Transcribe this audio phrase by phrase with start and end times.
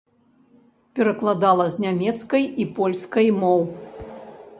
[0.99, 3.61] Перакладала з нямецкай і польскай моў.